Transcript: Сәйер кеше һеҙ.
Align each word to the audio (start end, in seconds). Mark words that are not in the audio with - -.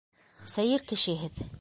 Сәйер 0.53 0.87
кеше 0.93 1.19
һеҙ. 1.23 1.43